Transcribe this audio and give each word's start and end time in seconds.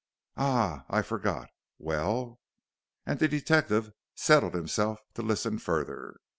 "Ah, 0.35 0.83
I 0.89 1.03
forget! 1.03 1.49
Well?" 1.77 2.39
and 3.05 3.19
the 3.19 3.27
detective 3.27 3.91
settled 4.15 4.55
himself 4.55 4.99
to 5.13 5.21
listen 5.21 5.59
further. 5.59 6.19